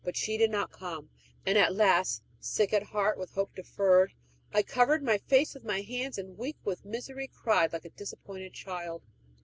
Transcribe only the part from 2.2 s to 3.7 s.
sick at heart with hope